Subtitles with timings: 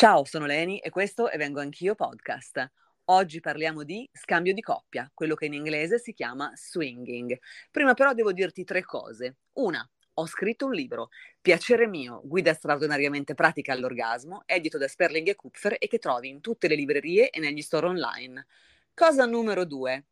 [0.00, 2.72] Ciao, sono Leni e questo è Vengo Anch'io podcast.
[3.10, 7.38] Oggi parliamo di scambio di coppia, quello che in inglese si chiama swinging.
[7.70, 9.40] Prima però devo dirti tre cose.
[9.58, 11.10] Una, ho scritto un libro,
[11.42, 16.40] Piacere mio, guida straordinariamente pratica all'orgasmo, edito da Sperling e Kupfer e che trovi in
[16.40, 18.46] tutte le librerie e negli store online.
[18.94, 20.06] Cosa numero due.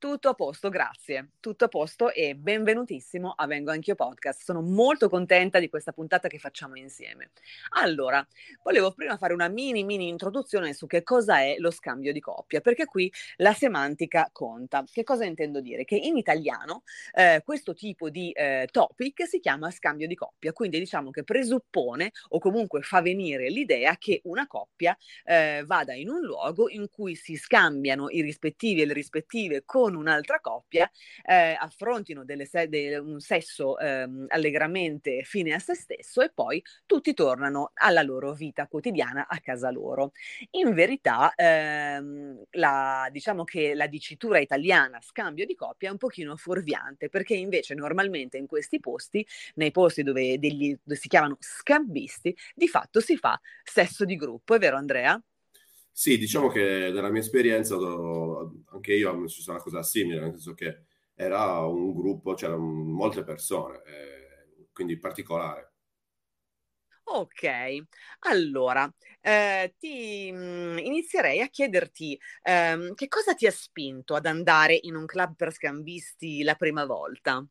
[0.00, 1.30] Tutto a posto, grazie.
[1.40, 4.44] Tutto a posto e benvenutissimo a Vengo Anch'io Podcast.
[4.44, 7.32] Sono molto contenta di questa puntata che facciamo insieme.
[7.70, 8.24] Allora,
[8.62, 12.60] volevo prima fare una mini mini introduzione su che cosa è lo scambio di coppia,
[12.60, 14.84] perché qui la semantica conta.
[14.88, 15.84] Che cosa intendo dire?
[15.84, 20.78] Che in italiano eh, questo tipo di eh, topic si chiama scambio di coppia, quindi
[20.78, 26.20] diciamo che presuppone o comunque fa venire l'idea che una coppia eh, vada in un
[26.20, 30.90] luogo in cui si scambiano i rispettivi e le rispettive con con un'altra coppia
[31.24, 37.14] eh, affrontino se- de- un sesso ehm, allegramente fine a se stesso e poi tutti
[37.14, 40.12] tornano alla loro vita quotidiana a casa loro.
[40.52, 46.36] In verità, ehm, la, diciamo che la dicitura italiana scambio di coppia è un pochino
[46.36, 52.36] fuorviante perché invece normalmente in questi posti, nei posti dove, degli, dove si chiamano scambisti,
[52.54, 55.20] di fatto si fa sesso di gruppo, è vero Andrea?
[55.92, 56.60] Sì, diciamo che
[56.92, 60.84] nella mia esperienza anche io ho successo una cosa simile, nel senso che
[61.14, 65.72] era un gruppo, c'erano molte persone, eh, quindi particolare.
[67.10, 67.42] Ok,
[68.20, 68.90] allora
[69.20, 70.36] eh, ti mh,
[70.74, 75.34] mm, inizierei a chiederti ehm, che cosa ti ha spinto ad andare in un club
[75.34, 77.44] per scambisti la prima volta?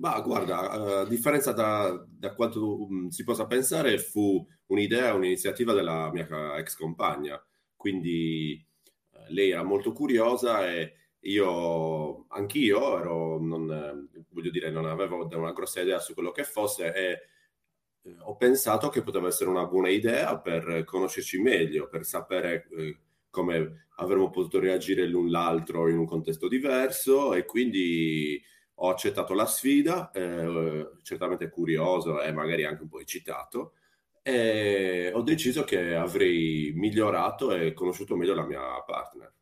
[0.00, 6.10] Ma guarda, a differenza da, da quanto um, si possa pensare, fu un'idea, un'iniziativa della
[6.10, 7.42] mia ex compagna.
[7.76, 8.66] Quindi
[9.12, 15.52] eh, lei era molto curiosa e io, anch'io, ero, non, voglio dire, non avevo una
[15.52, 17.10] grossa idea su quello che fosse e
[18.02, 22.98] eh, ho pensato che poteva essere una buona idea per conoscerci meglio, per sapere eh,
[23.28, 28.42] come avremmo potuto reagire l'un l'altro in un contesto diverso e quindi
[28.82, 33.74] ho accettato la sfida, eh, certamente curioso e magari anche un po' eccitato,
[34.22, 39.32] e ho deciso che avrei migliorato e conosciuto meglio la mia partner.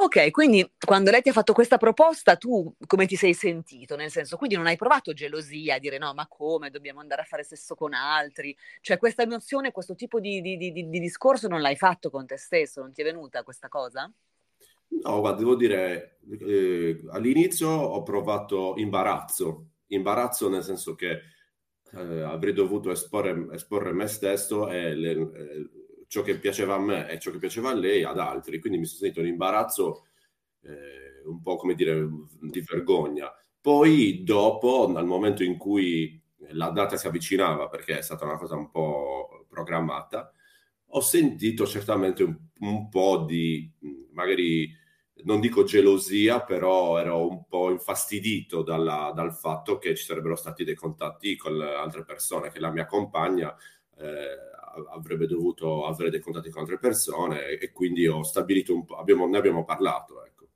[0.00, 3.96] Ok, quindi quando lei ti ha fatto questa proposta, tu come ti sei sentito?
[3.96, 7.24] Nel senso, quindi non hai provato gelosia a dire no, ma come dobbiamo andare a
[7.24, 8.56] fare sesso con altri?
[8.80, 12.36] Cioè, questa emozione, questo tipo di, di, di, di discorso non l'hai fatto con te
[12.36, 12.80] stesso?
[12.80, 14.08] Non ti è venuta questa cosa?
[14.90, 21.20] No, guarda, devo dire, eh, all'inizio ho provato imbarazzo, imbarazzo nel senso che
[21.92, 25.70] eh, avrei dovuto esporre, esporre me stesso e le, eh,
[26.06, 28.86] ciò che piaceva a me e ciò che piaceva a lei ad altri, quindi mi
[28.86, 30.06] sono sentito un imbarazzo
[30.62, 32.08] eh, un po' come dire
[32.40, 33.32] di vergogna.
[33.60, 36.20] Poi dopo, al momento in cui
[36.52, 40.32] la data si avvicinava, perché è stata una cosa un po' programmata,
[40.92, 43.70] ho sentito certamente un, un po' di
[44.12, 44.70] magari
[45.24, 50.64] non dico gelosia, però ero un po' infastidito dalla, dal fatto che ci sarebbero stati
[50.64, 53.54] dei contatti con altre persone, che la mia compagna
[53.96, 54.36] eh,
[54.92, 59.26] avrebbe dovuto avere dei contatti con altre persone e, quindi ho stabilito un po', abbiamo,
[59.26, 60.24] ne abbiamo parlato.
[60.24, 60.48] Ecco.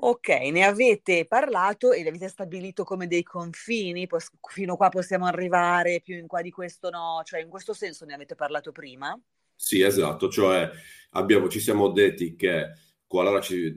[0.00, 4.88] Ok, ne avete parlato e li avete stabilito come dei confini, Pos- fino a qua
[4.88, 8.70] possiamo arrivare, più in qua di questo no, cioè in questo senso ne avete parlato
[8.70, 9.18] prima?
[9.54, 10.70] Sì, esatto, cioè
[11.10, 12.70] abbiamo, ci siamo detti che
[13.08, 13.74] qualora ci,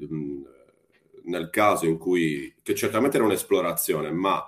[1.24, 4.44] nel caso in cui, che certamente era un'esplorazione, ma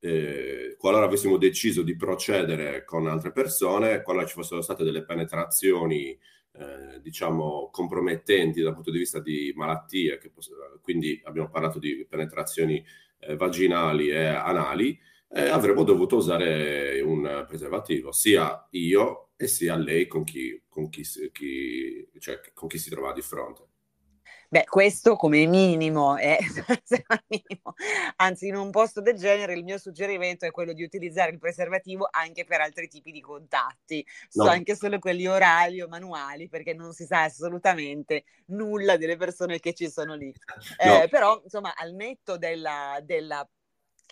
[0.00, 6.10] eh, qualora avessimo deciso di procedere con altre persone, qualora ci fossero state delle penetrazioni
[6.56, 10.52] eh, diciamo, compromettenti dal punto di vista di malattie, poss-
[10.82, 12.84] quindi abbiamo parlato di penetrazioni
[13.20, 14.98] eh, vaginali e anali,
[15.30, 21.02] eh, avremmo dovuto usare un preservativo, sia io e sia lei con chi, con chi,
[21.32, 23.73] chi, cioè, con chi si trova di fronte.
[24.48, 26.38] Beh, questo come minimo è
[27.28, 27.74] minimo.
[28.16, 32.08] Anzi, in un posto del genere il mio suggerimento è quello di utilizzare il preservativo
[32.10, 34.50] anche per altri tipi di contatti, so, no.
[34.50, 39.72] anche solo quelli orali o manuali, perché non si sa assolutamente nulla delle persone che
[39.74, 40.32] ci sono lì.
[40.84, 41.02] No.
[41.02, 43.48] Eh, però, insomma, al netto della, della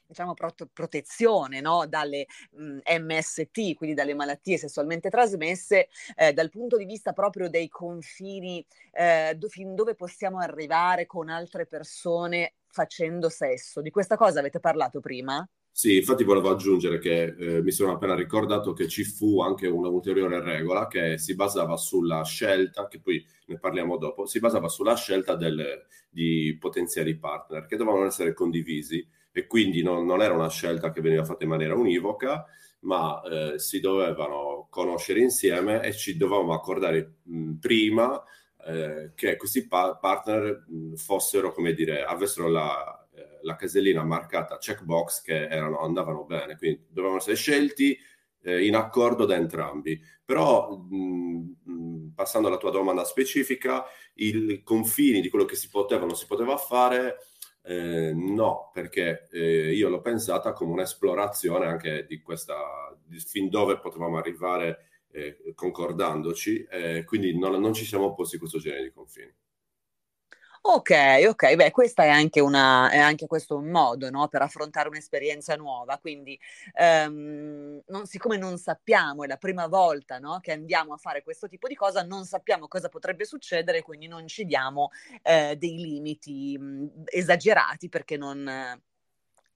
[0.07, 1.87] diciamo, prot- protezione no?
[1.87, 7.69] dalle mh, MST, quindi dalle malattie sessualmente trasmesse, eh, dal punto di vista proprio dei
[7.69, 13.81] confini, eh, do- fin dove possiamo arrivare con altre persone facendo sesso.
[13.81, 15.47] Di questa cosa avete parlato prima?
[15.75, 19.89] Sì, infatti volevo aggiungere che eh, mi sono appena ricordato che ci fu anche una
[19.89, 24.95] ulteriore regola che si basava sulla scelta, che poi ne parliamo dopo, si basava sulla
[24.97, 30.51] scelta delle, di potenziali partner che dovevano essere condivisi e quindi non, non, era una
[30.51, 32.45] scelta che veniva fatta in maniera univoca,
[32.81, 38.23] ma eh, si dovevano conoscere insieme e ci dovevamo accordare mh, prima
[38.67, 44.59] eh, che questi pa- partner mh, fossero, come dire, avessero la, eh, la, casellina marcata
[44.59, 47.97] checkbox che erano, andavano bene, quindi dovevano essere scelti
[48.43, 50.01] eh, in accordo da entrambi.
[50.25, 53.85] Però, mh, passando alla tua domanda specifica,
[54.15, 57.17] i confini di quello che si poteva o non si poteva fare
[57.65, 62.57] eh, no, perché eh, io l'ho pensata come un'esplorazione anche di questa,
[63.05, 68.39] di fin dove potevamo arrivare eh, concordandoci, eh, quindi non, non, ci siamo opposti a
[68.39, 69.33] questo genere di confini.
[70.65, 70.91] Ok,
[71.27, 74.29] ok, beh, questa è anche, una, è anche questo un modo no?
[74.29, 76.39] per affrontare un'esperienza nuova, quindi
[76.79, 80.39] um, non, siccome non sappiamo, è la prima volta no?
[80.41, 84.29] che andiamo a fare questo tipo di cosa, non sappiamo cosa potrebbe succedere, quindi non
[84.29, 84.91] ci diamo
[85.23, 88.49] eh, dei limiti mh, esagerati perché non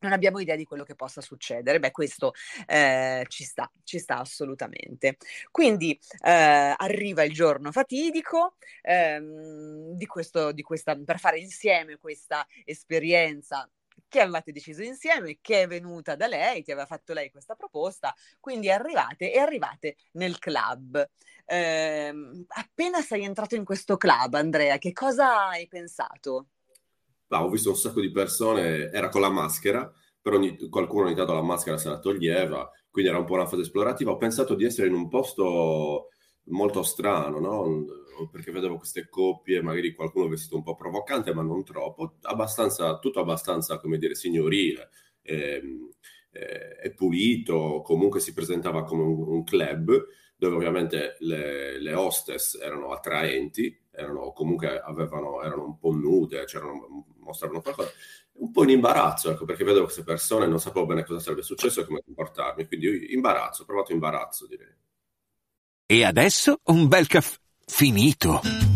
[0.01, 1.79] non abbiamo idea di quello che possa succedere.
[1.79, 2.33] Beh, questo
[2.67, 5.17] eh, ci sta, ci sta assolutamente.
[5.51, 12.47] Quindi eh, arriva il giorno fatidico ehm, di questo, di questa, per fare insieme questa
[12.65, 13.69] esperienza
[14.09, 18.15] che avevate deciso insieme, che è venuta da lei, ti aveva fatto lei questa proposta,
[18.41, 21.09] quindi arrivate e arrivate nel club.
[21.45, 22.13] Eh,
[22.49, 26.49] appena sei entrato in questo club, Andrea, che cosa hai pensato?
[27.29, 29.91] Ah, ho visto un sacco di persone, era con la maschera,
[30.21, 33.47] però ogni, qualcuno ogni tanto la maschera se la toglieva, quindi era un po' una
[33.47, 34.11] fase esplorativa.
[34.11, 36.09] Ho pensato di essere in un posto
[36.45, 37.85] molto strano, no?
[38.31, 43.21] Perché vedevo queste coppie, magari qualcuno vestito un po' provocante, ma non troppo, abbastanza, tutto
[43.21, 44.91] abbastanza, come dire, signorile
[45.23, 45.91] e, ehm,
[46.31, 50.07] e, e pulito, comunque si presentava come un, un club
[50.37, 56.45] dove ovviamente le, le, hostess erano attraenti, erano comunque avevano, erano un po' nude,
[57.19, 57.91] mostravano qualcosa,
[58.39, 61.43] un po' in imbarazzo, ecco, perché vedevo queste persone e non sapevo bene cosa sarebbe
[61.43, 64.75] successo e come comportarmi, quindi imbarazzo, ho provato imbarazzo direi.
[65.87, 68.76] E adesso un bel caffè finito.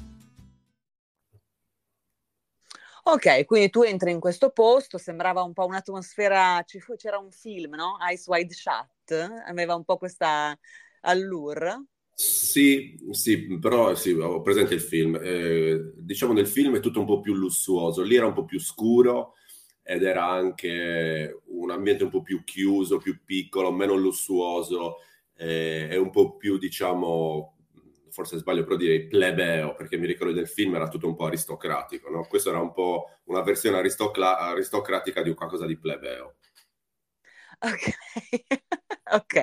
[3.03, 6.63] Ok, quindi tu entri in questo posto, sembrava un po' un'atmosfera,
[6.97, 7.97] c'era un film, no?
[8.11, 9.11] Ice Wide Shut,
[9.47, 10.57] aveva un po' questa
[11.01, 11.85] allure.
[12.13, 15.19] Sì, sì, però sì, ho presente il film.
[15.21, 18.59] Eh, diciamo nel film è tutto un po' più lussuoso, lì era un po' più
[18.59, 19.33] scuro
[19.81, 24.97] ed era anche un ambiente un po' più chiuso, più piccolo, meno lussuoso
[25.35, 27.55] eh, e un po' più, diciamo,
[28.11, 32.09] forse sbaglio, però direi plebeo, perché mi ricordo del film era tutto un po' aristocratico,
[32.09, 32.25] no?
[32.27, 36.35] Questo era un po' una versione aristocla- aristocratica di qualcosa di plebeo.
[37.61, 37.83] Ok,
[39.13, 39.35] ok,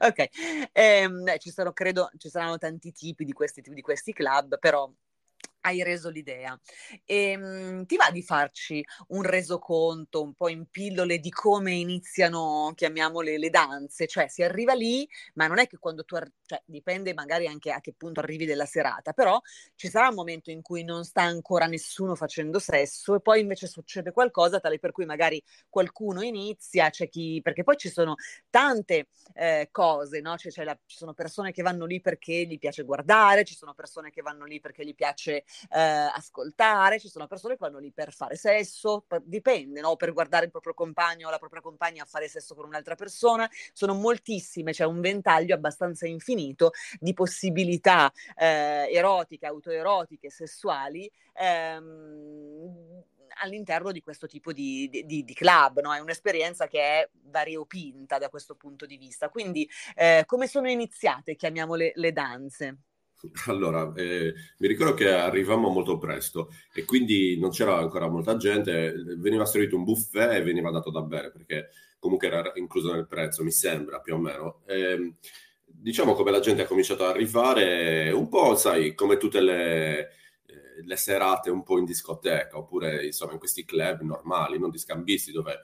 [0.00, 0.28] ok.
[0.72, 4.90] Ehm, ci sono, credo, ci saranno tanti tipi di questi, di questi club, però
[5.66, 6.58] hai reso l'idea.
[7.04, 7.40] E, ehm,
[7.80, 13.38] mh, ti va di farci un resoconto un po' in pillole di come iniziano, chiamiamole,
[13.38, 14.06] le danze?
[14.06, 17.70] Cioè si arriva lì, ma non è che quando tu, ar- cioè dipende magari anche
[17.70, 19.40] a che punto arrivi della serata, però
[19.74, 23.66] ci sarà un momento in cui non sta ancora nessuno facendo sesso e poi invece
[23.66, 28.14] succede qualcosa tale per cui magari qualcuno inizia, c'è chi, perché poi ci sono
[28.50, 30.36] tante eh, cose, no?
[30.36, 34.10] Cioè, la, ci sono persone che vanno lì perché gli piace guardare, ci sono persone
[34.10, 38.12] che vanno lì perché gli piace eh, ascoltare, ci sono persone che vanno lì per
[38.12, 39.96] fare sesso, per, dipende, no?
[39.96, 43.48] per guardare il proprio compagno o la propria compagna a fare sesso con un'altra persona,
[43.72, 51.10] sono moltissime, c'è un ventaglio abbastanza infinito di possibilità eh, erotiche, autoerotiche, sessuali.
[51.34, 53.04] Ehm,
[53.42, 55.94] all'interno di questo tipo di, di, di club, no?
[55.94, 59.28] è un'esperienza che è variopinta da questo punto di vista.
[59.28, 62.78] Quindi eh, come sono iniziate, chiamiamole, le danze?
[63.46, 68.92] Allora, eh, mi ricordo che arrivavamo molto presto e quindi non c'era ancora molta gente,
[69.18, 73.42] veniva servito un buffet e veniva dato da bere perché comunque era incluso nel prezzo,
[73.42, 74.62] mi sembra più o meno.
[74.66, 75.14] Eh,
[75.64, 80.10] diciamo come la gente ha cominciato ad arrivare, un po', sai, come tutte le
[80.84, 85.32] le serate un po' in discoteca oppure insomma in questi club normali, non di scambisti
[85.32, 85.58] dove eh,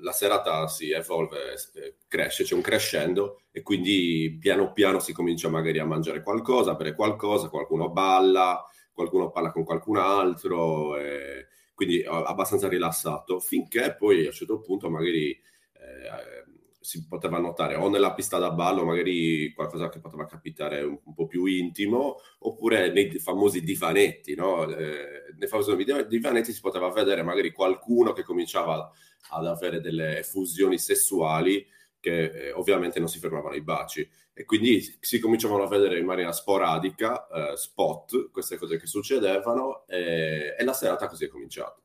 [0.00, 5.48] la serata si evolve, eh, cresce, c'è un crescendo e quindi piano piano si comincia
[5.48, 11.46] magari a mangiare qualcosa, a bere qualcosa, qualcuno balla, qualcuno parla con qualcun altro, e
[11.74, 16.42] quindi abbastanza rilassato, finché poi a un certo punto magari eh,
[16.82, 21.14] si poteva notare o nella pista da ballo magari qualcosa che poteva capitare un, un
[21.14, 24.68] po' più intimo oppure nei famosi divanetti no?
[24.68, 25.76] eh, nei famosi
[26.08, 28.90] divanetti si poteva vedere magari qualcuno che cominciava
[29.30, 31.66] ad avere delle effusioni sessuali
[32.00, 36.06] che eh, ovviamente non si fermavano ai baci e quindi si cominciavano a vedere in
[36.06, 41.82] maniera sporadica eh, spot queste cose che succedevano e, e la serata così è cominciata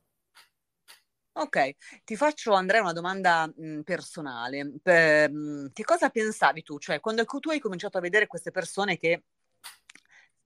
[1.40, 4.74] Ok, ti faccio Andrea una domanda mh, personale.
[4.82, 6.80] Per, mh, che cosa pensavi tu?
[6.80, 9.22] Cioè, quando tu hai cominciato a vedere queste persone che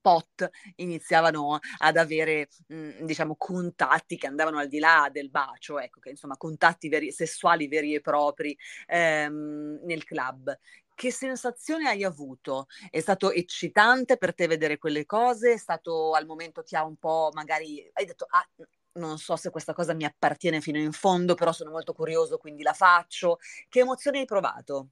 [0.02, 5.80] spot iniziavano ad avere, mh, mhmm, diciamo, contatti che andavano al di là del bacio,
[5.80, 10.58] ecco, che insomma, contatti veri, sessuali veri e propri ehm, nel club.
[10.94, 12.68] Che sensazione hai avuto?
[12.90, 15.54] È stato eccitante per te vedere quelle cose?
[15.54, 18.46] È stato al momento ti ha un po' magari hai detto ah,
[18.94, 22.62] non so se questa cosa mi appartiene fino in fondo, però sono molto curioso, quindi
[22.64, 23.38] la faccio.
[23.70, 24.90] Che emozioni hai provato?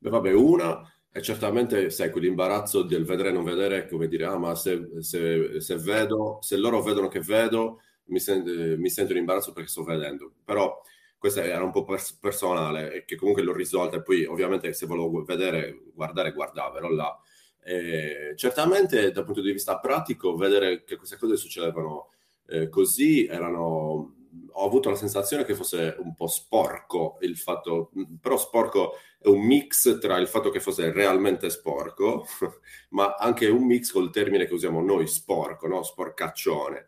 [0.00, 4.36] Beh, vabbè, una è certamente, sai, quell'imbarazzo del vedere e non vedere, come dire, ah,
[4.36, 9.18] ma se, se, se vedo, se loro vedono che vedo, mi, sen- mi, sento in
[9.18, 10.32] imbarazzo perché sto vedendo.
[10.44, 10.82] Però
[11.16, 14.86] questa era un po' pers- personale e che comunque l'ho risolta e poi ovviamente se
[14.86, 17.16] volevo vedere, guardare, guardavo, ero là.
[17.62, 22.08] E certamente dal punto di vista pratico, vedere che queste cose succedevano
[22.48, 28.36] eh, così erano ho avuto la sensazione che fosse un po' sporco il fatto, però
[28.36, 32.26] sporco è un mix tra il fatto che fosse realmente sporco,
[32.90, 35.82] ma anche un mix col termine che usiamo noi, sporco, no?
[35.82, 36.86] sporcaccione.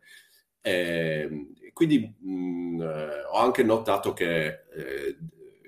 [0.60, 5.16] E, ehm, quindi mh, eh, ho anche notato che, eh,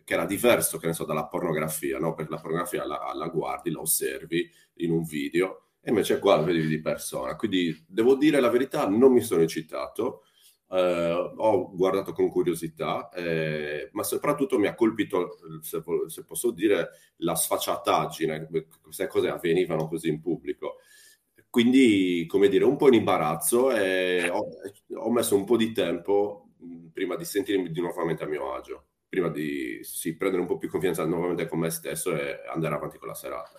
[0.05, 2.15] che, era diverso, che ne so, dalla pornografia, no?
[2.15, 6.45] perché la pornografia la, la guardi, la osservi in un video, e invece qua lo
[6.45, 7.37] vedi di persona.
[7.37, 10.25] Quindi devo dire la verità, non mi sono eccitato,
[10.71, 16.91] eh, ho guardato con curiosità, eh, ma soprattutto mi ha colpito, se, se, posso dire,
[17.19, 18.49] la sfacciataggine,
[18.83, 20.77] queste cose avvenivano così in pubblico.
[21.51, 24.49] Quindi, come dire, un po' in imbarazzo e ho,
[24.97, 26.51] ho messo un po' di tempo
[26.93, 30.69] prima di sentirmi di nuovamente a mio agio, prima di sì, prendere un po' più
[30.69, 33.59] confidenza nuovamente con me stesso e andare avanti con la serata.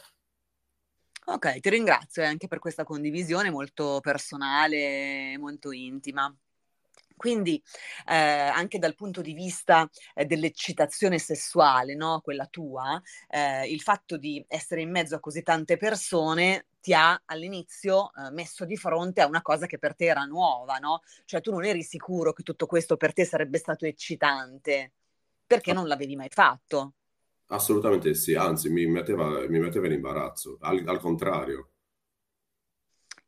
[1.26, 6.36] Ok, ti ringrazio anche per questa condivisione molto personale, molto intima.
[7.20, 7.62] Quindi
[8.08, 12.22] eh, anche dal punto di vista eh, dell'eccitazione sessuale, no?
[12.24, 17.22] quella tua, eh, il fatto di essere in mezzo a così tante persone ti ha
[17.26, 21.02] all'inizio eh, messo di fronte a una cosa che per te era nuova, no?
[21.26, 24.94] Cioè tu non eri sicuro che tutto questo per te sarebbe stato eccitante,
[25.46, 26.94] perché non l'avevi mai fatto.
[27.48, 31.72] Assolutamente sì, anzi mi metteva, mi metteva in imbarazzo, al, al, contrario.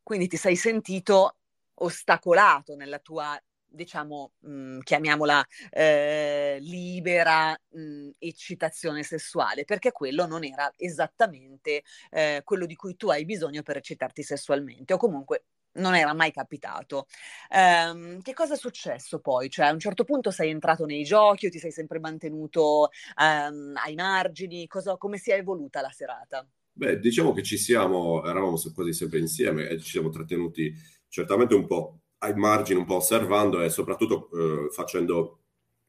[0.01, 1.35] Quindi ti sei sentito
[1.73, 3.37] ostacolato nella tua,
[3.71, 11.83] diciamo, mh, mm, chiamiamola eh, libera mh, mm, eccitazione sessuale, perché quello non era esattamente
[12.11, 16.31] eh, quello di cui tu hai bisogno per eccitarti sessualmente, o comunque non era mai
[16.31, 17.07] capitato.
[17.49, 19.49] Um, che cosa è successo poi?
[19.49, 23.73] Cioè, a un certo punto sei entrato nei giochi o ti sei sempre mantenuto um,
[23.75, 24.67] ai margini?
[24.67, 26.45] Cosa, come si è evoluta la serata?
[26.73, 30.73] Beh, diciamo che ci siamo, eravamo quasi sempre insieme e ci siamo trattenuti
[31.07, 35.39] certamente un po' ai margini, un po' osservando e soprattutto eh, facendo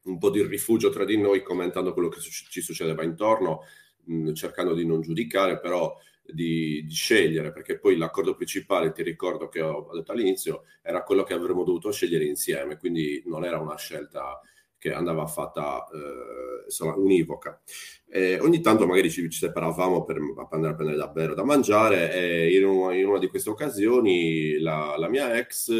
[0.03, 3.61] un po' di rifugio tra di noi, commentando quello che ci succedeva intorno,
[4.05, 9.47] mh, cercando di non giudicare, però di, di, scegliere, perché poi l'accordo principale, ti ricordo
[9.47, 13.77] che ho detto all'inizio, era quello che avremmo dovuto scegliere insieme, quindi non era una
[13.77, 14.39] scelta
[14.77, 17.61] che andava fatta eh, insomma, univoca.
[18.09, 20.17] E ogni tanto magari ci, ci separavamo per
[20.51, 23.49] andare a prendere da bere o da mangiare e in, un, in una di queste
[23.49, 25.71] occasioni la, la mia ex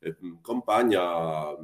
[0.00, 1.56] eh, compagna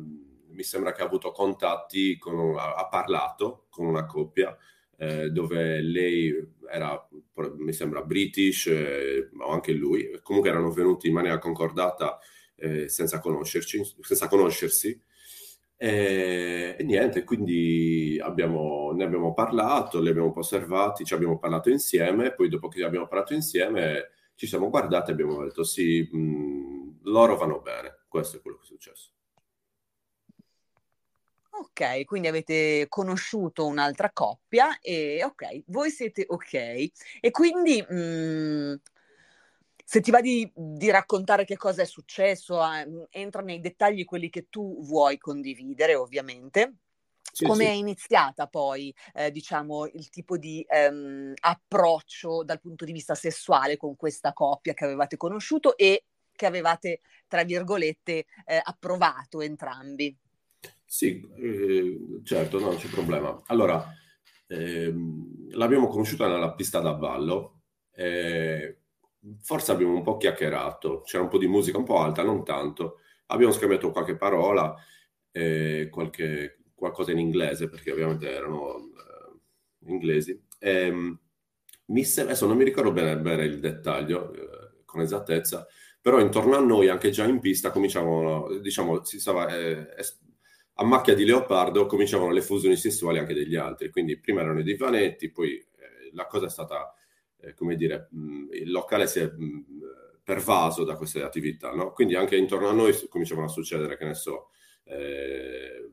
[0.54, 4.56] mi sembra che ha avuto contatti, con, ha, parlato con una coppia
[4.96, 6.32] eh, dove lei
[6.70, 7.08] era,
[7.56, 12.18] mi sembra, british, eh, o anche lui, comunque erano venuti in maniera concordata
[12.56, 13.20] eh, senza,
[14.00, 15.00] senza conoscersi.
[15.76, 22.32] E, e, niente, quindi abbiamo, ne abbiamo parlato, li abbiamo osservati, ci abbiamo parlato insieme,
[22.32, 27.36] poi dopo che abbiamo parlato insieme ci siamo guardati e abbiamo detto sì, mh, loro
[27.36, 29.10] vanno bene, questo è quello che è successo.
[31.50, 36.54] Ok, quindi avete conosciuto un'altra coppia e ok, voi siete ok.
[37.20, 38.80] E quindi mh, mhmm,
[39.84, 44.30] se ti va di, di, raccontare che cosa è successo, eh, entra nei dettagli quelli
[44.30, 46.76] che tu vuoi condividere, ovviamente.
[47.32, 47.70] Sì, Come sì.
[47.70, 53.76] è iniziata poi, eh, diciamo, il tipo di ehm, approccio dal punto di vista sessuale
[53.76, 56.04] con questa coppia che avevate conosciuto e
[56.34, 60.16] che avevate, tra virgolette, eh, approvato entrambi?
[60.84, 63.42] Sì, eh, certo, non c'è problema.
[63.46, 63.84] Allora,
[64.46, 67.62] ehm, l'abbiamo conosciuta nella pista da ballo,
[67.92, 68.78] eh,
[69.40, 72.98] forse abbiamo un po' chiacchierato, c'era un po' di musica un po' alta, non tanto,
[73.26, 74.74] abbiamo scambiato qualche parola,
[75.32, 80.40] eh, qualche, qualcosa in inglese, perché ovviamente erano eh, inglesi.
[80.60, 81.18] Ehm,
[81.86, 85.66] mi sem- adesso non mi ricordo bene, bene il dettaglio, eh, con esattezza,
[86.04, 89.88] però intorno a noi, anche già in pista, cominciavano, diciamo, si stava eh,
[90.74, 93.88] a macchia di leopardo cominciavano le fusioni sessuali anche degli altri.
[93.88, 96.92] Quindi prima erano i divanetti, poi eh, la cosa è stata,
[97.40, 99.64] eh, come dire, mh, il locale si è mh,
[100.22, 101.92] pervaso da queste attività, no?
[101.92, 104.50] Quindi anche intorno a noi cominciavano a succedere, che ne so,
[104.84, 105.90] eh,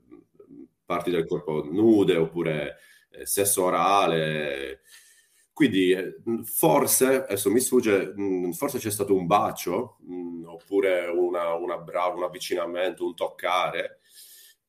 [0.83, 2.79] parti del corpo nude oppure
[3.11, 4.81] eh, sesso orale.
[5.61, 9.99] Quindi eh, forse, adesso mi sfugge, mh, forse c'è stato un bacio,
[10.45, 13.99] oppure una, una bra- un avvicinamento, un toccare,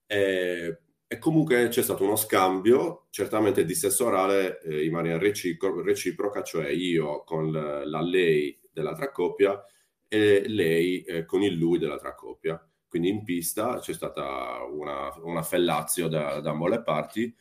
[0.05, 5.81] e, e comunque c'è stato uno scambio, certamente di sesso orale eh, in maniera recipro-
[5.81, 9.65] reciproca, cioè io con la, la lei dell'altra coppia
[10.09, 12.63] e lei eh, con il lui dell'altra coppia.
[12.87, 17.35] Quindi in pista c'è stata una, una fellazio da, da ambo le parti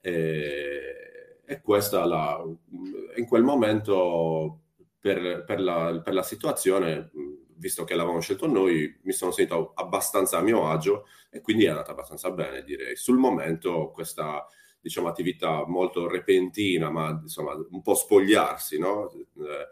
[0.00, 1.11] e,
[1.44, 2.42] e questa la,
[3.16, 4.60] in quel momento
[4.98, 7.10] per, per, la, per la situazione
[7.62, 11.68] visto che l'avevamo scelto noi, mi sono sentito abbastanza a mio agio e quindi è
[11.68, 12.96] andata abbastanza bene, direi.
[12.96, 14.44] Sul momento questa
[14.80, 19.12] diciamo, attività molto repentina, ma insomma un po' spogliarsi, no?
[19.12, 19.68] Eh,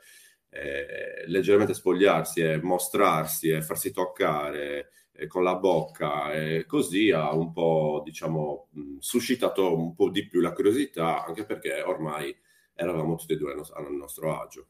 [0.53, 4.91] eh, leggermente spogliarsi e mostrarsi e farsi toccare
[5.27, 10.53] con la bocca e così ha un po' diciamo suscitato un po' di più la
[10.53, 12.37] curiosità anche perché ormai
[12.75, 14.67] eravamo tutti e due al nostro agio.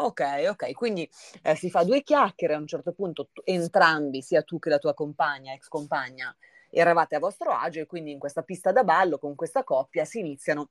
[0.00, 1.08] Ok, ok, quindi
[1.42, 4.78] eh, si fa due chiacchiere, a un certo punto tu, entrambi, sia tu che la
[4.78, 6.34] tua compagna, ex compagna,
[6.70, 10.20] eravate a vostro agio e quindi in questa pista da ballo con questa coppia si
[10.20, 10.70] iniziano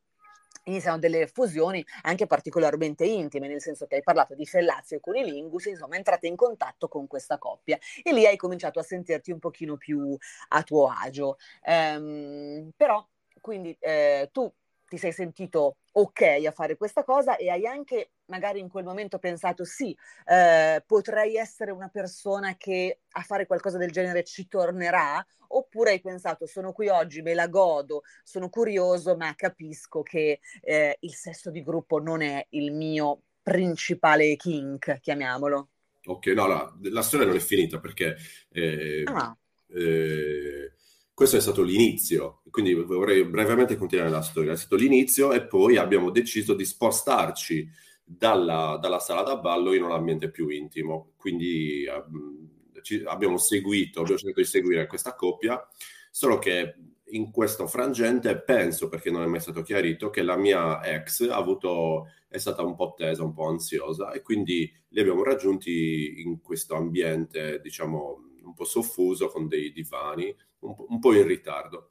[0.67, 5.65] iniziano delle fusioni anche particolarmente intime, nel senso che hai parlato di Fellazio e Cunilingus,
[5.65, 9.77] insomma entrate in contatto con questa coppia e lì hai cominciato a sentirti un pochino
[9.77, 10.15] più
[10.49, 11.38] a tuo agio.
[11.63, 13.06] Ehm, però,
[13.41, 14.51] quindi eh, tu
[14.88, 19.19] ti sei sentito ok a fare questa cosa e hai anche magari in quel momento
[19.19, 25.25] pensato sì, eh, potrei essere una persona che a fare qualcosa del genere ci tornerà?
[25.49, 30.97] Oppure hai pensato sono qui oggi, me la godo, sono curioso, ma capisco che eh,
[30.99, 35.69] il sesso di gruppo non è il mio principale kink, chiamiamolo?
[36.05, 38.15] Ok, no, la, la storia non è finita perché...
[38.51, 39.37] Eh, ah.
[39.69, 40.71] eh,
[41.17, 44.51] questo è stato l'inizio, quindi vorrei brevemente continuare la storia.
[44.51, 47.67] È stato l'inizio e poi abbiamo deciso di spostarci
[48.09, 51.11] dalla, dalla sala da ballo in un ambiente più intimo.
[51.17, 52.49] Quindi um,
[52.81, 55.61] ci, abbiamo seguito, abbiamo cercato di seguire questa coppia,
[56.09, 56.75] solo che
[57.11, 62.07] in questo frangente penso, perché non è mai stato chiarito, che la mia ex avuto,
[62.29, 66.75] è stata un po' tesa, un po' ansiosa e quindi li abbiamo raggiunti in questo
[66.75, 71.89] ambiente, diciamo, un po' soffuso con dei divani, un po', un po in ritardo.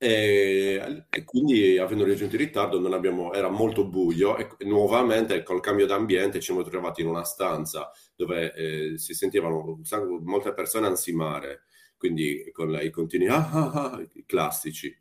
[0.00, 5.86] E, e, quindi avendo raggiunto il ritardo abbiamo, era molto buio e, nuovamente col cambio
[5.86, 9.80] d'ambiente ci siamo trovati in una stanza dove eh, si sentivano
[10.22, 11.62] molte persone ansimare
[11.96, 14.96] quindi con i continui ah, ah, ah, classici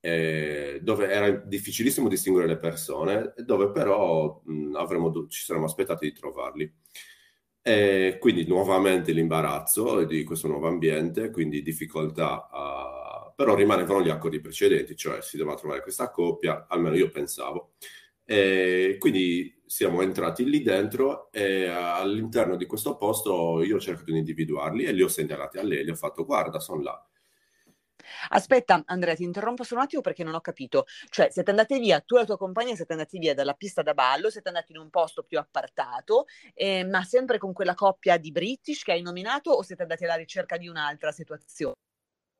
[0.00, 6.12] eh, dove era difficilissimo distinguere le persone dove però mh, avremmo, ci saremmo aspettati di
[6.12, 6.72] trovarli.
[7.60, 13.07] E quindi nuovamente l'imbarazzo di questo nuovo ambiente, quindi difficoltà a,
[13.38, 17.74] però rimanevano gli accordi precedenti, cioè si doveva trovare questa coppia, almeno io pensavo.
[18.24, 24.18] E quindi siamo entrati lì dentro e all'interno di questo posto io ho cercato di
[24.18, 27.08] individuarli e li ho segnalati a lei, gli ho fatto guarda, sono là.
[28.30, 30.86] Aspetta, Andrea, ti interrompo solo un attimo perché non ho capito.
[31.08, 33.94] Cioè, siete andati via, tu e la tua compagna siete andati via dalla pista da
[33.94, 36.24] ballo, siete andati in un posto più appartato,
[36.54, 40.16] eh, ma sempre con quella coppia di British che hai nominato o siete andati alla
[40.16, 41.76] ricerca di un'altra situazione?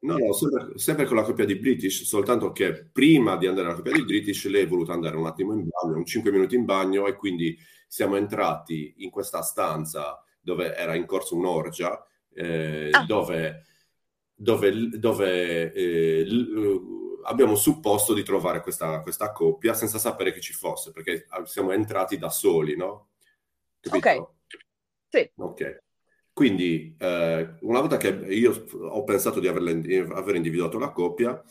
[0.00, 3.76] No, no, sempre, sempre, con la coppia di British, soltanto che prima di andare alla
[3.76, 6.64] coppia di British lei è voluta andare un attimo in bagno, un 5 minuti in
[6.64, 13.04] bagno e quindi siamo entrati in questa stanza dove era in corso un'orgia, eh, ah.
[13.04, 13.64] dove
[14.40, 20.52] dove, dove eh, l- abbiamo supposto di trovare questa, questa, coppia senza sapere che ci
[20.52, 23.08] fosse, perché siamo entrati da soli, no?
[23.80, 24.08] Capito?
[24.08, 24.28] Ok.
[25.08, 25.30] Sì.
[25.36, 25.82] Ok.
[26.38, 31.42] Quindi, eh, una volta che io ho pensato di averle, aver individuato la coppia,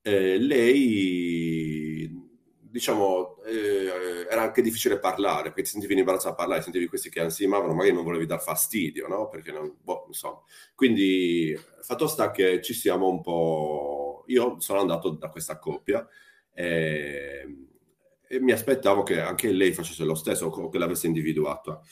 [0.00, 2.10] eh, lei
[2.58, 7.10] diciamo, eh, era anche difficile parlare, perché ti sentivi in imbarazzo a parlare, sentivi questi
[7.10, 9.28] che ansimavano, magari non volevi dar fastidio, no?
[9.28, 10.40] Perché non, boh, insomma.
[10.74, 14.24] Quindi, fatto sta che ci siamo un po'...
[14.28, 16.08] Io sono andato da questa coppia
[16.54, 17.56] e,
[18.26, 21.82] e mi aspettavo che anche lei facesse lo stesso o che l'avesse individuata.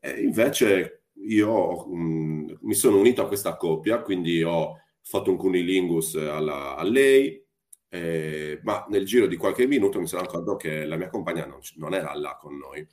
[0.00, 5.36] E invece io mh, mm, mi sono unito a questa coppia, quindi ho fatto un
[5.36, 7.42] cunilingus alla, a lei,
[7.90, 11.60] eh, ma nel giro di qualche minuto mi sono accorto che la mia compagna non,
[11.76, 12.86] non era là con noi.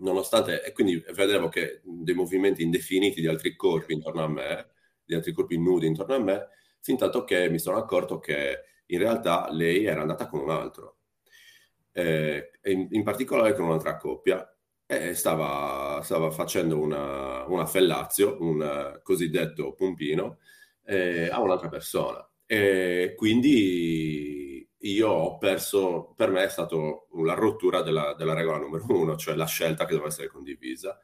[0.00, 4.70] Nonostante, e quindi vedevo che dei movimenti indefiniti di altri corpi intorno a me,
[5.04, 6.48] di altri corpi nudi intorno a me,
[6.80, 10.98] fin tanto che mi sono accorto che in realtà lei era andata con un altro,
[11.92, 14.46] eh, in, in, particolare con un'altra coppia,
[15.14, 20.38] stava, stava facendo una, una fellazio, un cosiddetto pompino,
[20.84, 22.26] eh, a un'altra persona.
[22.46, 26.76] E quindi io ho perso, per me è stata
[27.22, 30.98] la rottura della, della, regola numero uno, cioè la scelta che doveva essere condivisa.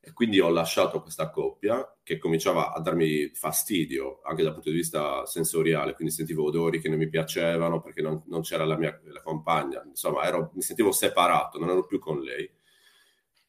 [0.00, 4.76] E quindi ho lasciato questa coppia che cominciava a darmi fastidio anche dal punto di
[4.76, 8.98] vista sensoriale, quindi sentivo odori che non mi piacevano perché non, non c'era la mia
[9.06, 12.48] la compagna, insomma ero, mi sentivo separato, non ero più con lei.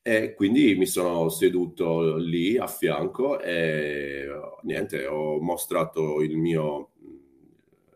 [0.08, 4.26] E quindi mi sono seduto lì a fianco e
[4.62, 6.92] niente, ho mostrato il mio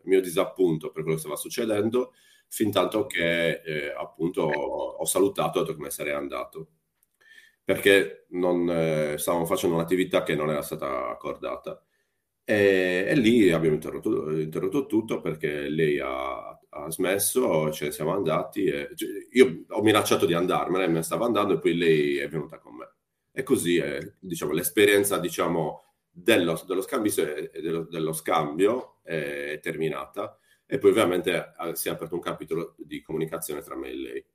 [0.03, 2.11] mio disappunto per quello che stava succedendo,
[2.49, 6.71] fin tanto che eh, appunto ho salutato e ho detto che me sarei andato
[7.63, 11.81] perché non, eh, stavamo facendo un'attività che non era stata accordata.
[12.43, 18.13] E, e lì abbiamo interrotto, interrotto, tutto perché lei ha, ha smesso, ce ne siamo
[18.13, 18.65] andati.
[18.65, 22.27] E, cioè, io ho minacciato di andarmene, me ne stava andando e poi lei è
[22.27, 22.89] venuta con me.
[23.31, 27.13] E così è diciamo, l'esperienza diciamo, dello, dello, scambio,
[27.51, 33.01] dello, dello scambio è terminata e poi ovviamente eh, si è aperto un capitolo di
[33.01, 34.25] comunicazione tra me e lei.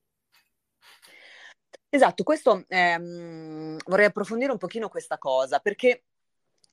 [1.89, 6.05] Esatto, questo ehm, vorrei approfondire un pochino questa cosa perché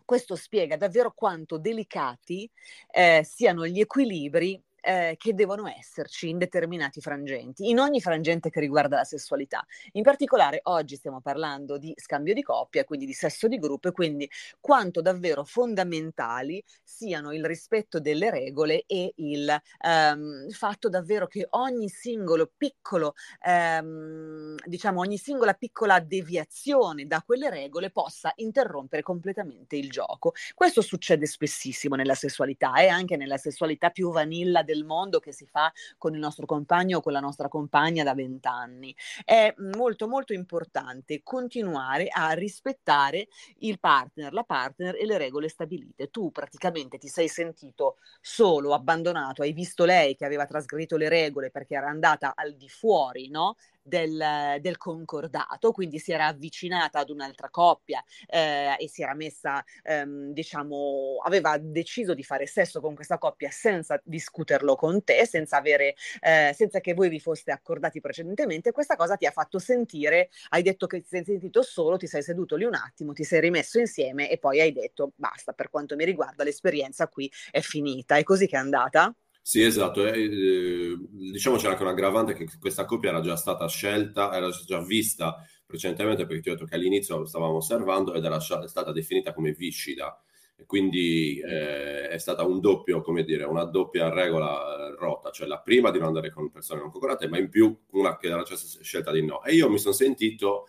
[0.03, 2.49] questo spiega davvero quanto delicati
[2.91, 8.59] eh, siano gli equilibri eh, che devono esserci in determinati frangenti, in ogni frangente che
[8.59, 9.65] riguarda la sessualità.
[9.93, 13.91] In particolare oggi stiamo parlando di scambio di coppia, quindi di sesso di gruppo e
[13.91, 21.47] quindi quanto davvero fondamentali siano il rispetto delle regole e il ehm, fatto davvero che
[21.51, 23.13] ogni singolo piccolo,
[23.45, 30.33] ehm, diciamo ogni singola piccola deviazione da quelle regole possa interrompere completamente il gioco.
[30.53, 35.31] Questo succede spessissimo nella sessualità e anche nella sessualità più vanilla del del mondo che
[35.31, 38.95] si fa con il nostro compagno o con la nostra compagna da vent'anni.
[39.23, 43.27] È molto molto importante continuare a rispettare
[43.59, 46.09] il partner, la partner e le regole stabilite.
[46.09, 51.51] Tu praticamente ti sei sentito solo, abbandonato, hai visto lei che aveva trasgredito le regole
[51.51, 53.55] perché era andata al di fuori, no?
[53.83, 59.63] Del, del, concordato, quindi si era avvicinata ad un'altra coppia eh, e si era messa,
[59.83, 65.57] ehm, diciamo, aveva deciso di fare sesso con questa coppia senza discuterlo con te, senza,
[65.57, 68.71] avere, eh, senza che voi vi foste accordati precedentemente.
[68.71, 72.23] Questa cosa ti ha fatto sentire, hai detto che ti sei sentito solo, ti sei
[72.23, 75.95] seduto lì un attimo, ti sei rimesso insieme e poi hai detto basta, per quanto
[75.95, 78.15] mi riguarda l'esperienza qui è finita.
[78.17, 79.13] È così che è andata?
[79.45, 80.05] Sì, esatto.
[80.07, 84.49] Eh, eh, diciamo c'è anche un aggravante che questa coppia era già stata scelta, era
[84.49, 89.33] già vista precedentemente perché ti ho detto che all'inizio stavamo osservando ed era stata definita
[89.33, 90.17] come viscida.
[90.65, 95.59] Quindi eh, è stata un doppio, come dire, una doppia regola eh, rota, cioè la
[95.59, 98.55] prima di non andare con persone non concordate, ma in più una che era già
[98.81, 99.43] scelta di no.
[99.43, 100.67] E io mi sono sentito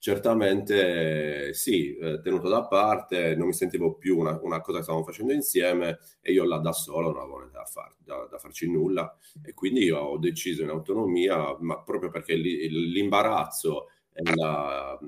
[0.00, 5.04] certamente sì, eh, tenuto da parte, non mi sentivo più una, una, cosa che stavamo
[5.04, 9.14] facendo insieme e io là da solo non avevo da, far, da, da farci nulla
[9.44, 14.98] e quindi ho deciso in autonomia, ma proprio perché l'imbarazzo e la,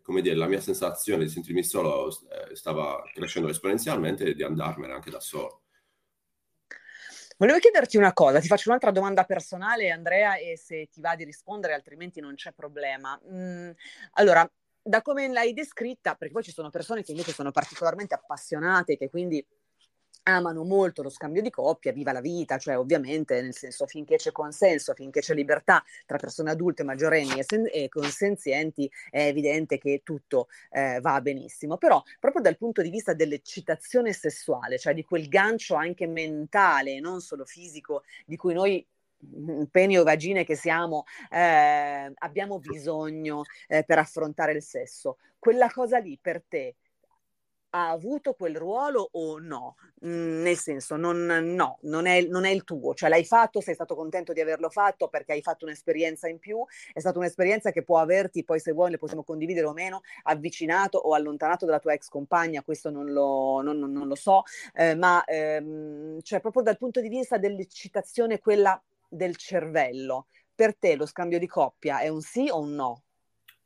[0.00, 5.10] come dire, la mia sensazione di sentirmi solo eh, stava crescendo esponenzialmente di andarmene anche
[5.10, 5.62] da solo.
[7.40, 11.22] Volevo chiederti una cosa, ti faccio un'altra domanda personale, Andrea, e se ti va di
[11.22, 13.16] rispondere, altrimenti non c'è problema.
[13.32, 13.70] Mm,
[14.14, 14.44] allora,
[14.82, 19.08] da come l'hai descritta, perché poi ci sono persone che invece sono particolarmente appassionate, che
[19.08, 19.44] quindi
[20.28, 24.30] amano molto lo scambio di coppia, viva la vita, cioè ovviamente nel senso finché c'è
[24.32, 30.02] consenso, finché c'è libertà tra persone adulte, maggiorenni e, sen- e consenzienti, è evidente che
[30.04, 31.76] tutto eh, va benissimo.
[31.78, 37.20] Però proprio dal punto di vista dell'eccitazione sessuale, cioè di quel gancio anche mentale, non
[37.20, 38.86] solo fisico, di cui noi
[39.24, 45.18] mm, peni o vagine che siamo, eh, abbiamo bisogno eh, per affrontare il sesso.
[45.38, 46.74] Quella cosa lì per te
[47.78, 49.76] ha avuto quel ruolo o no?
[50.04, 53.74] Mm, nel senso, non, no, non è, non è, il tuo, cioè l'hai fatto, sei
[53.74, 57.82] stato contento di averlo fatto perché hai fatto un'esperienza in più, è stata un'esperienza che
[57.82, 61.92] può averti, poi se vuoi le possiamo condividere o meno, avvicinato o allontanato dalla tua
[61.94, 64.42] ex compagna, questo non lo, non, non lo so,
[64.74, 70.96] eh, ma ehm, cioè proprio dal punto di vista dell'eccitazione, quella del cervello, per te
[70.96, 73.02] lo scambio di coppia è un sì o un no?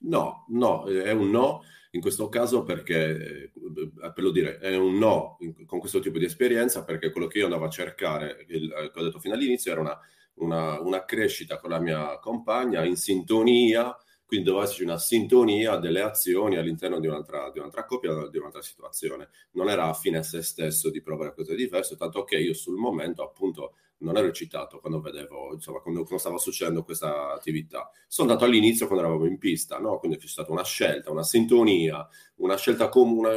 [0.04, 1.62] No, no, è un no
[1.92, 6.24] in questo caso perché, eh, per lo dire, è un no con questo tipo di
[6.24, 9.80] esperienza perché quello che io andavo a cercare, il, che ho detto fino all'inizio, era
[9.80, 9.98] una,
[10.34, 16.00] una, una crescita con la mia compagna in sintonia, quindi doveva esserci una sintonia delle
[16.00, 19.28] azioni all'interno di un'altra, di un'altra coppia, di un'altra situazione.
[19.52, 23.22] Non era fine a se stesso di provare cose diverse, tanto che io sul momento
[23.22, 27.90] appunto non ero eccitato quando vedevo, insomma, quando, quando stava succedendo questa attività.
[28.06, 29.98] Sono andato all'inizio quando eravamo in pista, no?
[29.98, 33.34] Quindi c'è stata una scelta, una sintonia, una scelta comune,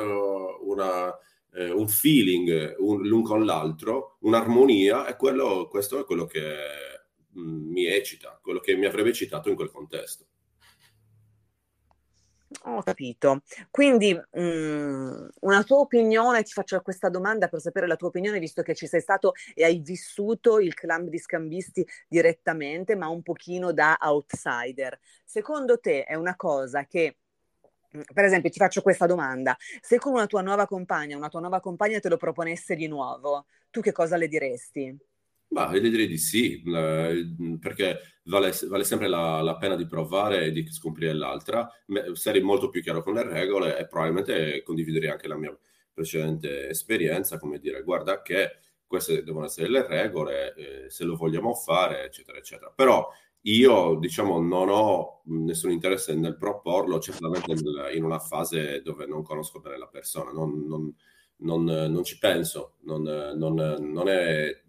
[0.61, 1.17] una,
[1.53, 6.41] eh, un feeling un, l'un con l'altro, un'armonia, e quello, questo è quello che
[7.29, 10.25] mh, mm, mi eccita, quello che mi avrebbe eccitato in quel contesto.
[12.63, 13.41] Ho capito.
[13.69, 18.39] Quindi mh, mhmm, una tua opinione, ti faccio questa domanda per sapere la tua opinione,
[18.39, 23.21] visto che ci sei stato e hai vissuto il club di scambisti direttamente, ma un
[23.21, 24.97] pochino da outsider.
[25.23, 27.17] Secondo te è una cosa che
[27.91, 31.41] mhmm, per esempio, ti faccio questa domanda: se con una tua nuova compagna, una tua
[31.41, 34.97] nuova compagna te lo proponesse di nuovo, tu che cosa le diresti?
[35.49, 36.61] Ma io direi di sì,
[37.59, 41.69] perché vale, vale sempre la, la, pena di provare e di scoprire l'altra.
[42.13, 45.57] Sarei molto più chiaro con le regole e probabilmente condividerei anche la mia
[45.93, 51.53] precedente esperienza, come dire, guarda che queste devono essere le regole, eh, se lo vogliamo
[51.53, 52.71] fare, eccetera, eccetera.
[52.75, 53.09] Però
[53.41, 57.53] io, diciamo, non ho nessun interesse nel proporlo, certamente
[57.93, 60.93] in una fase dove non conosco bene la persona, non, non,
[61.37, 64.61] non, non ci penso, non, è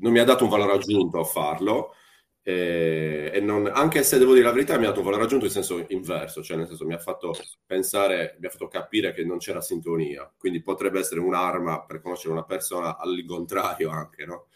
[0.00, 1.94] non mi ha dato un valore aggiunto a farlo.
[2.42, 5.44] E, e non, anche se devo dire la verità, mi ha dato un valore aggiunto
[5.44, 7.34] in senso inverso, cioè nel senso mi ha fatto
[7.66, 12.32] pensare, mi ha fatto capire che non c'era sintonia, quindi potrebbe essere un'arma per conoscere
[12.32, 14.46] una persona al contrario anche, no?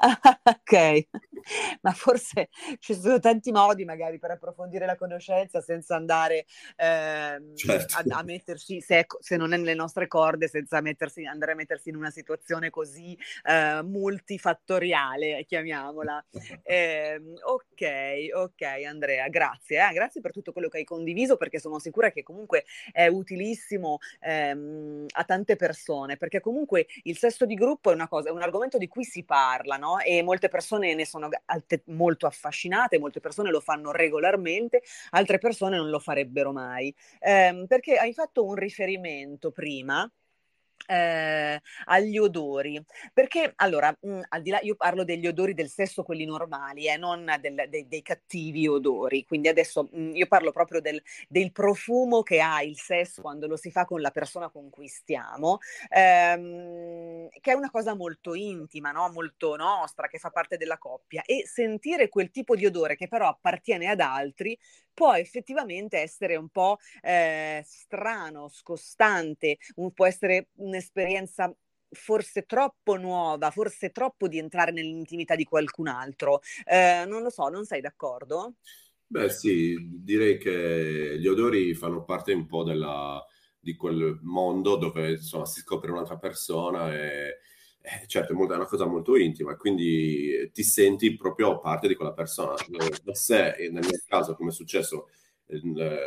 [0.42, 1.08] ok,
[1.82, 2.48] ma forse
[2.78, 7.96] ci sono tanti modi magari per approfondire la conoscenza senza andare eh, certo.
[7.96, 11.88] a, a, mettersi, se, se, non è nelle nostre corde, senza mettersi, andare a mettersi
[11.88, 16.24] in una situazione così eh, multifattoriale, chiamiamola.
[16.70, 21.78] Eh, ok, ok Andrea, grazie, eh, grazie per tutto quello che hai condiviso perché sono
[21.78, 27.90] sicura che comunque è utilissimo ehm, a tante persone, perché comunque il sesso di gruppo
[27.90, 29.98] è una cosa, è un argomento di cui si parla, no?
[30.00, 31.28] E molte persone ne sono
[31.86, 36.94] molto affascinate, molte persone lo fanno regolarmente, altre persone non lo farebbero mai.
[37.18, 40.10] Eh, perché hai fatto un riferimento prima
[40.86, 45.68] eh, agli odori, perché allora, mh, mm, al di là, io parlo degli odori del
[45.68, 50.26] sesso, quelli normali, eh, non del, dei, dei, cattivi odori, quindi adesso mh, mm, io
[50.26, 54.10] parlo proprio del, del, profumo che ha il sesso quando lo si fa con la
[54.10, 59.10] persona con cui stiamo, ehm, che è una cosa molto intima, no?
[59.10, 63.28] molto nostra, che fa parte della coppia, e sentire quel tipo di odore che però
[63.28, 64.58] appartiene ad altri
[64.92, 71.54] può effettivamente essere un po' eh, strano, scostante, un, può essere un'esperienza
[71.92, 76.40] forse troppo nuova, forse troppo di entrare nell'intimità di qualcun altro.
[76.64, 78.54] Eh, non lo so, non sei d'accordo?
[79.06, 83.20] Beh sì, direi che gli odori fanno parte un po' della,
[83.58, 87.38] di quel mondo dove insomma, si scopre un'altra persona e
[87.82, 92.54] eh, certo, è una cosa molto intima, quindi ti senti proprio parte di quella persona.
[93.12, 95.08] Se nel mio caso, come è successo,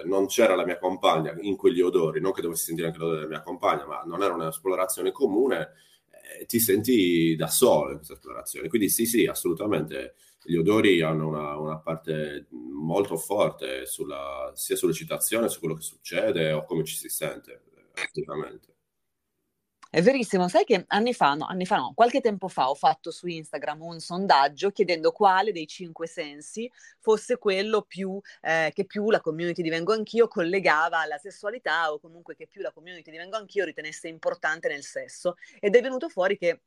[0.06, 3.30] non c'era la mia compagna in quegli odori, non che dovessi sentire anche l'odore della
[3.30, 5.72] mia compagna, ma non era un'esplorazione comune,
[6.40, 8.70] eh, ti senti da solo in questa esplorazione.
[8.70, 15.50] Quindi sì, sì, assolutamente gli odori hanno una, una parte molto forte sulla, sia sull'eccitazione,
[15.50, 17.62] su quello che succede o come ci si sente,
[17.94, 18.73] assolutamente.
[19.96, 23.12] È verissimo, sai che anni fa, no, anni fa no, qualche tempo fa ho fatto
[23.12, 26.68] su Instagram un sondaggio chiedendo quale dei cinque sensi
[27.00, 32.00] fosse quello più, eh, che più la community di Vengo Anch'io collegava alla sessualità o
[32.00, 35.36] comunque che più la community di Vengo Anch'io ritenesse importante nel sesso.
[35.60, 36.62] Ed è venuto fuori che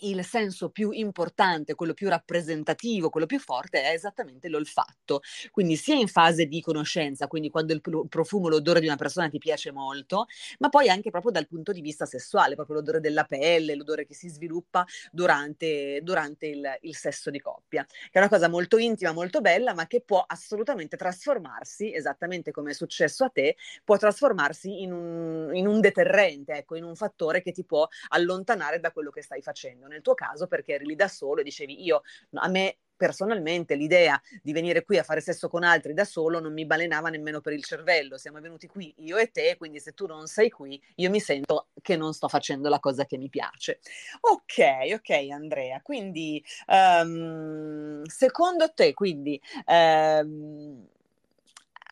[0.00, 5.20] il senso più importante, quello più rappresentativo, quello più forte è esattamente l'olfatto.
[5.50, 9.38] Quindi sia in fase di conoscenza, quindi quando il profumo, l'odore di una persona ti
[9.38, 10.26] piace molto,
[10.58, 14.14] ma poi anche proprio dal punto di vista sessuale, proprio l'odore della pelle, l'odore che
[14.14, 19.12] si sviluppa durante, durante il, il, sesso di coppia, che è una cosa molto intima,
[19.12, 24.82] molto bella, ma che può assolutamente trasformarsi, esattamente come è successo a te, può trasformarsi
[24.82, 29.10] in un, in un deterrente, ecco, in un fattore che ti può allontanare da quello
[29.10, 32.02] che stai facendo nel tuo caso perché eri lì da solo e dicevi io,
[32.34, 36.52] a me personalmente l'idea di venire qui a fare sesso con altri da solo non
[36.52, 38.18] mi balenava nemmeno per il cervello.
[38.18, 41.68] Siamo venuti qui io e te, quindi se tu non sei qui, io mi sento
[41.82, 43.80] che non sto facendo la cosa che mi piace.
[44.20, 50.86] Ok, ok Andrea, quindi um, secondo te, quindi um,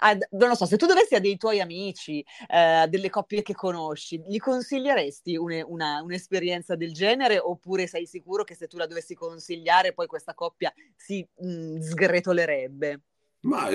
[0.01, 3.55] a, non lo so, se tu dovessi a dei tuoi amici, eh, delle coppie che
[3.55, 7.39] conosci, gli consiglieresti une, una, un'esperienza del genere?
[7.39, 11.81] Oppure sei sicuro che se tu la dovessi consigliare poi questa coppia si mh, mm,
[11.81, 13.01] sgretolerebbe?
[13.45, 13.69] Ma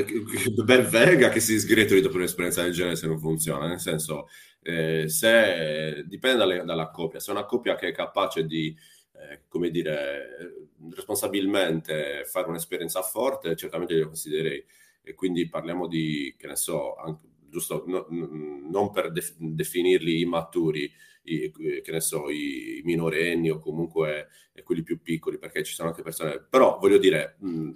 [0.64, 4.28] ben venga che si sgretoli dopo un'esperienza del genere se non funziona, nel senso,
[4.64, 8.76] eh, se dipende dalle, dalla coppia, se è una coppia che è capace di,
[9.14, 14.66] eh, come dire, responsabilmente fare un'esperienza forte, certamente glielo considererei
[15.10, 20.92] e quindi parliamo di, che ne so, anche, giusto, no, non per def- definirli immaturi,
[21.24, 24.28] i, che ne so, i minorenni o comunque
[24.64, 27.72] quelli più piccoli, perché ci sono anche persone, però voglio dire, mh,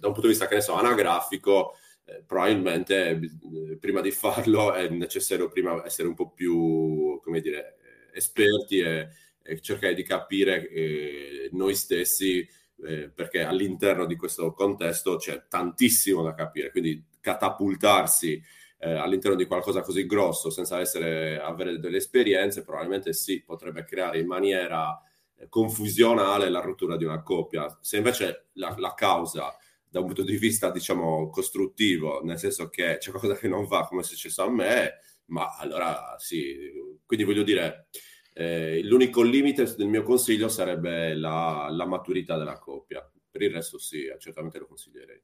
[0.00, 4.72] da un punto di vista, che ne so, anagrafico, eh, probabilmente eh, prima di farlo
[4.72, 7.76] è necessario prima essere un po' più, come dire,
[8.12, 9.08] esperti e,
[9.40, 12.44] e cercare di capire eh, noi stessi
[12.84, 18.42] eh, perché all'interno di questo contesto c'è tantissimo da capire, quindi catapultarsi
[18.78, 24.18] eh, all'interno di qualcosa così grosso senza essere, avere delle esperienze, probabilmente sì, potrebbe creare
[24.18, 25.00] in maniera
[25.36, 27.78] eh, confusionale la rottura di una coppia.
[27.80, 29.56] Se invece la, la causa
[29.88, 33.86] da un punto di vista, diciamo, costruttivo, nel senso che c'è qualcosa che non va
[33.86, 36.72] come è successo a me, ma allora sì,
[37.06, 37.88] quindi voglio dire,
[38.32, 43.08] eh, l'unico limite del mio consiglio sarebbe la, la maturità della coppia.
[43.30, 45.20] Per il resto sì, certamente lo consiglierei.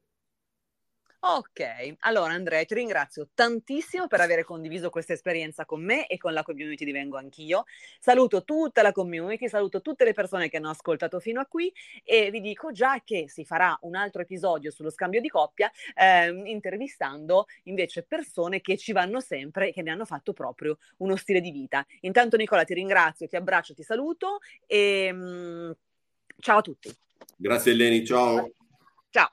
[1.20, 6.32] Ok, allora Andrea, ti ringrazio tantissimo per aver condiviso questa esperienza con me e con
[6.32, 7.64] la community di Vengo Anch'io.
[7.98, 11.72] Saluto tutta la community, saluto tutte le persone che hanno ascoltato fino a qui
[12.04, 16.28] e vi dico già che si farà un altro episodio sullo scambio di coppia, eh,
[16.28, 21.40] intervistando invece persone che ci vanno sempre e che ne hanno fatto proprio uno stile
[21.40, 21.84] di vita.
[22.02, 25.70] Intanto Nicola ti ringrazio, ti abbraccio, ti saluto e mh, mm,
[26.38, 26.96] ciao a tutti.
[27.36, 28.52] Grazie Eleni, ciao.
[29.10, 29.32] Ciao.